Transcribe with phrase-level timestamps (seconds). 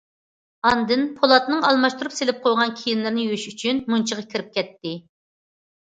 [0.69, 4.99] ئاندىن پولاتنىڭ ئالماشتۇرۇپ سېلىپ قويغان كىيىملىرىنى يۇيۇش ئۈچۈن مۇنچىغا كىرىپ كەتتى.